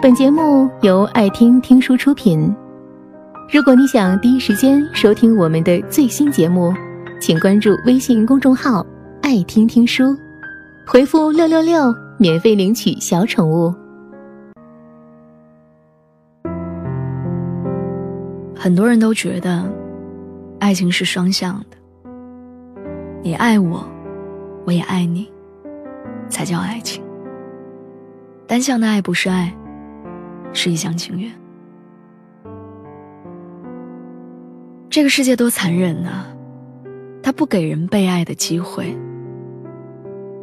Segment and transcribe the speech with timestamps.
[0.00, 2.54] 本节目由爱听听书出品。
[3.52, 6.72] 如果你想第一时间收听我们的最新节目，
[7.20, 8.86] 请关注微信公众号
[9.22, 10.16] “爱听听书”，
[10.86, 13.74] 回复“六六六”免费领取小宠物。
[18.54, 19.68] 很多人都觉得，
[20.60, 21.76] 爱情是双向的，
[23.20, 23.84] 你爱我，
[24.64, 25.28] 我也爱你，
[26.28, 27.02] 才叫爱情。
[28.46, 29.52] 单向的爱不是爱，
[30.52, 31.30] 是一厢情愿。
[34.90, 36.24] 这个世界多残忍呐！
[37.22, 38.96] 它不给人被爱的机会，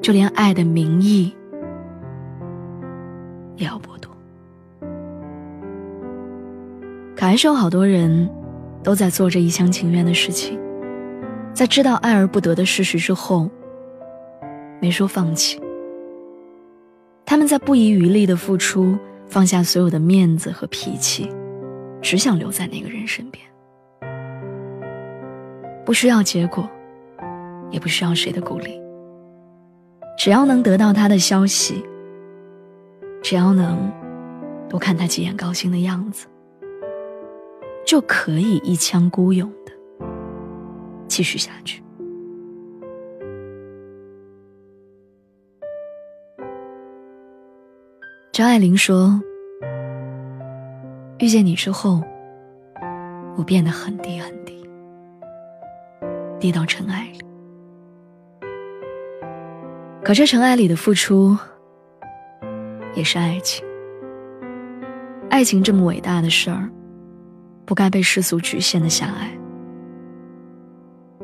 [0.02, 1.36] 就连爱的名义
[3.56, 4.12] 也要剥夺。
[7.16, 8.30] 可还是有好多人
[8.84, 10.60] 都在做着一厢情愿的事情，
[11.54, 13.50] 在知道爱而不得的事实之后，
[14.80, 15.60] 没说放弃。
[17.26, 18.96] 他们在不遗余力的付出，
[19.28, 21.30] 放下所有的面子和脾气，
[22.02, 23.44] 只想留在那个人身边，
[25.86, 26.70] 不需要结果，
[27.70, 28.80] 也不需要谁的鼓励，
[30.18, 31.84] 只要能得到他的消息，
[33.22, 33.92] 只要能
[34.70, 36.28] 多看他几眼高兴的样子，
[37.86, 39.72] 就可以一腔孤勇的
[41.08, 41.85] 继续下去。
[48.36, 49.18] 张爱玲说
[51.20, 52.04] ：“遇见你之后，
[53.38, 54.62] 我变得很低很低，
[56.38, 57.20] 低到尘埃里。
[60.04, 61.38] 可这尘埃里的付出，
[62.94, 63.66] 也是爱情。
[65.30, 66.70] 爱情这么伟大的事儿，
[67.64, 69.32] 不该被世俗局限的狭隘。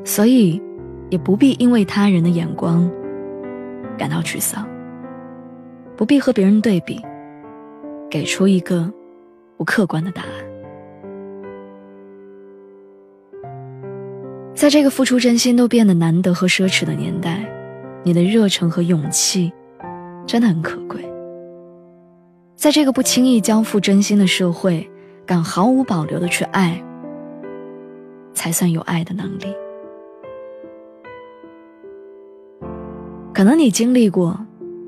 [0.05, 0.61] 所以，
[1.09, 2.89] 也不必因为他人的眼光
[3.97, 4.65] 感到沮丧。”
[5.95, 6.99] 不必和别人对比，
[8.09, 8.91] 给出一个
[9.57, 10.29] 不客观的答案。
[14.55, 17.47] 在这个付出真心都变得难得和奢侈的年代，
[18.03, 19.51] 你的热忱和勇气
[20.25, 21.01] 真的很可贵。
[22.55, 24.87] 在这个不轻易交付真心的社会，
[25.25, 26.83] 敢毫无保留的去爱，
[28.33, 29.47] 才算有爱的能力。
[33.33, 34.39] 可能你经历过。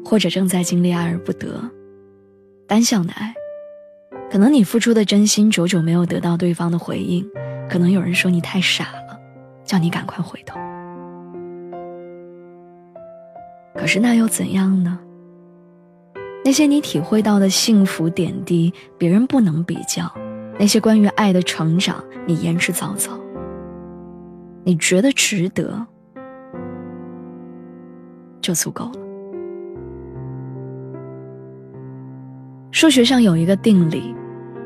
[0.05, 1.59] 或者正在经历爱而不得，
[2.67, 3.33] 单向的爱，
[4.29, 7.27] 可能你付出的真心久久没有得到对方的回应，
[7.69, 9.19] 可能有人说你太傻了，
[9.63, 10.59] 叫你赶快回头。
[13.75, 14.99] 可是那又怎样呢？
[16.45, 20.05] 那些你体会到的幸福点滴，别人不能比较；
[20.59, 23.11] 那些关于爱的成长，你言之凿凿。
[24.65, 25.85] 你觉得值得，
[28.41, 29.02] 就足够了。
[32.73, 34.15] 数学上有一个定理，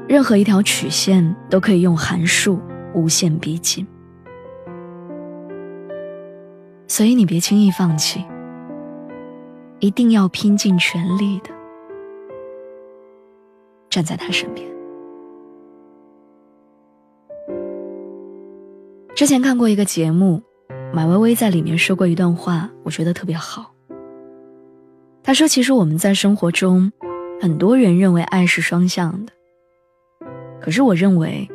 [0.07, 2.57] 任何一条曲线都可以用函数
[2.94, 3.85] 无限逼近，
[6.88, 8.23] 所以你别轻易放弃，
[9.79, 11.50] 一定要拼尽全力的
[13.90, 14.66] 站在他身边。
[19.16, 20.41] 之前看过一个节目，
[20.94, 23.74] 马薇薇在里面说过一段话，我觉得特别好。
[25.22, 26.89] 她说：“其实我们在生活中。”
[27.40, 29.31] 很多人认为爱是双向的，
[30.59, 31.48] 可是我认为，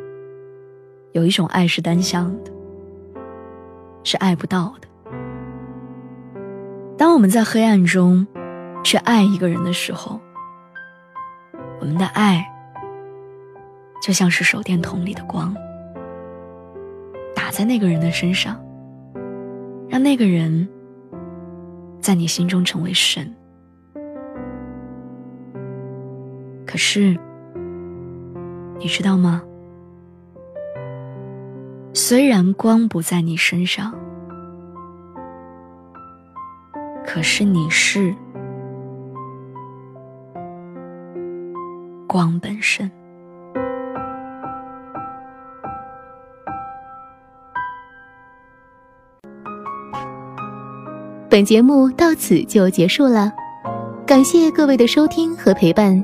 [1.11, 2.51] 有一种爱是单向的，
[4.03, 4.87] 是爱不到的。
[6.97, 8.25] 当我们在黑暗中
[8.81, 10.19] 去爱一个人的时候，
[11.81, 12.45] 我们的爱
[14.01, 15.53] 就像是手电筒里的光，
[17.35, 18.57] 打在那个人的身上，
[19.89, 20.65] 让那个人
[21.99, 23.29] 在你心中成为神。
[26.73, 27.15] 可是，
[28.79, 29.43] 你知道吗？
[31.93, 33.93] 虽然光不在你身上，
[37.05, 38.11] 可是你是
[42.07, 42.89] 光本身。
[51.29, 53.31] 本节目到此就结束了，
[54.07, 56.03] 感谢各位的收听和陪伴。